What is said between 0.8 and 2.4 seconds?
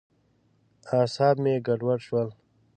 اعصاب مې ګډوډ شول.